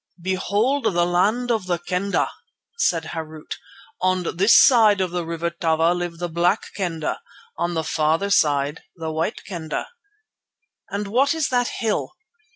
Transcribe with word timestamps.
"Behold 0.23 0.85
the 0.85 1.05
land 1.05 1.51
of 1.51 1.67
the 1.67 1.77
Kendah," 1.77 2.31
said 2.75 3.03
Harût. 3.13 3.53
"On 4.01 4.23
this 4.35 4.55
side 4.55 4.99
of 4.99 5.11
the 5.11 5.23
River 5.23 5.51
Tava 5.51 5.93
live 5.93 6.17
the 6.17 6.27
Black 6.27 6.73
Kendah, 6.75 7.19
on 7.55 7.75
the 7.75 7.83
farther 7.83 8.31
side, 8.31 8.81
the 8.95 9.11
White 9.11 9.43
Kendah." 9.47 9.85
"And 10.89 11.05
what 11.05 11.35
is 11.35 11.49
that 11.49 11.67
hill?" 11.67 12.13